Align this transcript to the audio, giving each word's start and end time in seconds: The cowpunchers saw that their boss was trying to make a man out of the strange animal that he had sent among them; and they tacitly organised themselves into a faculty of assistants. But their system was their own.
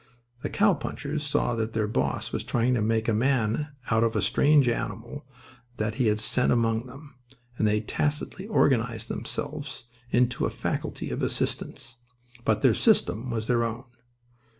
The 0.41 0.49
cowpunchers 0.49 1.21
saw 1.21 1.53
that 1.53 1.73
their 1.73 1.85
boss 1.87 2.31
was 2.31 2.43
trying 2.43 2.73
to 2.73 2.81
make 2.81 3.07
a 3.07 3.13
man 3.13 3.67
out 3.91 4.03
of 4.03 4.13
the 4.13 4.21
strange 4.23 4.67
animal 4.67 5.27
that 5.77 5.93
he 6.01 6.07
had 6.07 6.19
sent 6.19 6.51
among 6.51 6.87
them; 6.87 7.13
and 7.59 7.67
they 7.67 7.81
tacitly 7.81 8.47
organised 8.49 9.09
themselves 9.09 9.85
into 10.09 10.47
a 10.47 10.49
faculty 10.49 11.11
of 11.11 11.21
assistants. 11.21 11.97
But 12.43 12.63
their 12.63 12.73
system 12.73 13.29
was 13.29 13.45
their 13.45 13.63
own. 13.63 13.83